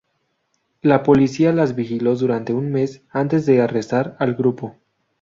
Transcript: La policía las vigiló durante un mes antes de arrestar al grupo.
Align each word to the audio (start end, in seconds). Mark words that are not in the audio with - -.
La 0.81 1.03
policía 1.03 1.53
las 1.53 1.75
vigiló 1.75 2.15
durante 2.15 2.53
un 2.53 2.71
mes 2.71 3.03
antes 3.11 3.45
de 3.45 3.61
arrestar 3.61 4.15
al 4.19 4.33
grupo. 4.33 4.77